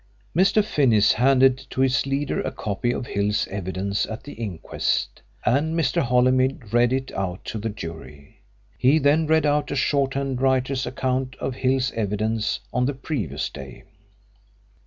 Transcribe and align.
Mr. 0.35 0.65
Finnis 0.65 1.11
handed 1.11 1.59
to 1.69 1.79
his 1.81 2.07
leader 2.07 2.41
a 2.41 2.51
copy 2.51 2.91
of 2.91 3.05
Hill's 3.05 3.47
evidence 3.49 4.07
at 4.07 4.23
the 4.23 4.33
inquest, 4.33 5.21
and 5.45 5.77
Mr. 5.79 6.01
Holymead 6.01 6.73
read 6.73 6.91
it 6.91 7.11
out 7.11 7.45
to 7.45 7.59
the 7.59 7.69
jury. 7.69 8.39
He 8.79 8.97
then 8.97 9.27
read 9.27 9.45
out 9.45 9.69
a 9.69 9.75
shorthand 9.75 10.41
writer's 10.41 10.87
account 10.87 11.35
of 11.35 11.53
Hill's 11.53 11.91
evidence 11.91 12.61
on 12.73 12.87
the 12.87 12.95
previous 12.95 13.47
day. 13.51 13.83